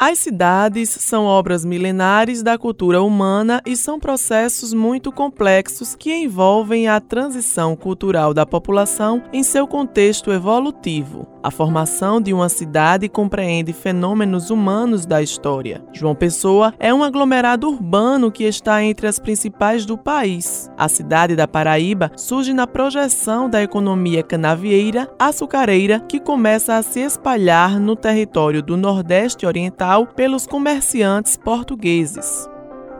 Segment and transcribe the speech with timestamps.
[0.00, 6.86] As cidades são obras milenares da cultura humana e são processos muito complexos que envolvem
[6.86, 11.26] a transição cultural da população em seu contexto evolutivo.
[11.42, 15.82] A formação de uma cidade compreende fenômenos humanos da história.
[15.92, 20.70] João Pessoa é um aglomerado urbano que está entre as principais do país.
[20.76, 27.07] A cidade da Paraíba surge na projeção da economia canavieira açucareira que começa a se
[27.08, 32.48] espalhar no território do Nordeste Oriental pelos comerciantes portugueses.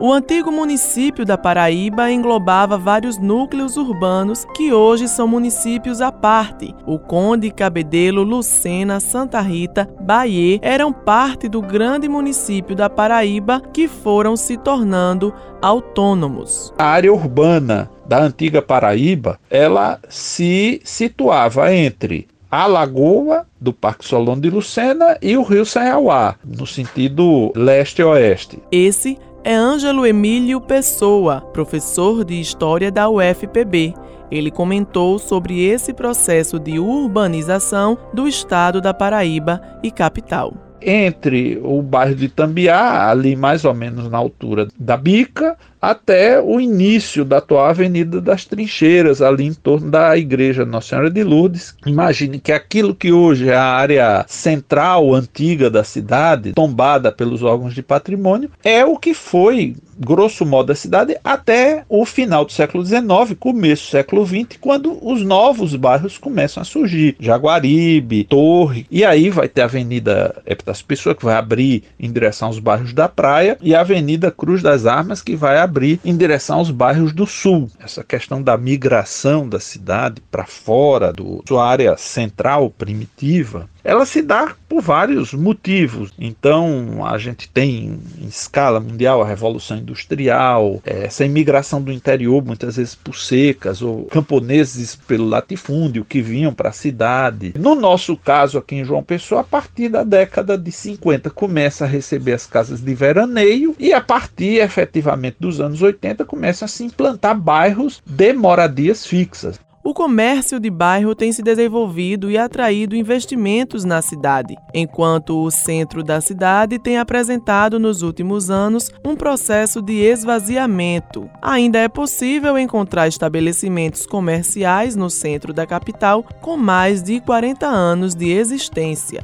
[0.01, 6.73] O antigo município da Paraíba englobava vários núcleos urbanos que hoje são municípios à parte.
[6.85, 13.89] O Conde, Cabedelo, Lucena, Santa Rita, Bahia eram parte do grande município da Paraíba que
[13.89, 16.73] foram se tornando autônomos.
[16.77, 24.39] A área urbana da antiga Paraíba, ela se situava entre a lagoa do Parque Solon
[24.39, 28.59] de Lucena e o rio Sanhauá, no sentido leste-oeste.
[28.71, 33.93] Esse é Ângelo Emílio Pessoa, professor de História da UFPB.
[34.31, 40.68] Ele comentou sobre esse processo de urbanização do estado da Paraíba e capital.
[40.81, 46.59] Entre o bairro de Tambiá, ali mais ou menos na altura da Bica, até o
[46.59, 51.75] início da atual Avenida das Trincheiras, ali em torno da Igreja Nossa Senhora de Lourdes.
[51.85, 57.73] Imagine que aquilo que hoje é a área central, antiga da cidade, tombada pelos órgãos
[57.73, 62.85] de patrimônio, é o que foi, grosso modo, a cidade até o final do século
[62.85, 63.01] XIX,
[63.39, 67.15] começo do século XX, quando os novos bairros começam a surgir.
[67.19, 72.47] Jaguaribe, Torre, e aí vai ter a Avenida Epitácio Pessoa, que vai abrir em direção
[72.47, 76.59] aos bairros da praia, e a Avenida Cruz das Armas, que vai abrir em direção
[76.59, 77.69] aos bairros do sul.
[77.79, 84.21] Essa questão da migração da cidade para fora do sua área central primitiva ela se
[84.21, 86.11] dá por vários motivos.
[86.17, 92.43] Então, a gente tem em escala mundial a Revolução Industrial, é, essa imigração do interior,
[92.43, 97.53] muitas vezes por secas, ou camponeses pelo latifúndio que vinham para a cidade.
[97.57, 101.87] No nosso caso, aqui em João Pessoa, a partir da década de 50, começa a
[101.87, 106.83] receber as casas de veraneio e a partir efetivamente dos anos 80 começa a se
[106.83, 109.59] implantar bairros de moradias fixas.
[109.89, 116.03] O comércio de bairro tem se desenvolvido e atraído investimentos na cidade, enquanto o centro
[116.03, 121.27] da cidade tem apresentado nos últimos anos um processo de esvaziamento.
[121.41, 128.13] Ainda é possível encontrar estabelecimentos comerciais no centro da capital com mais de 40 anos
[128.13, 129.23] de existência